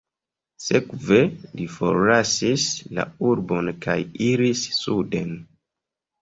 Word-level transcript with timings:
Sekve 0.67 1.19
li 1.59 1.67
forlasis 1.73 2.65
la 3.01 3.05
urbon 3.33 3.71
kaj 3.85 3.99
iris 4.31 4.65
suden. 4.79 5.37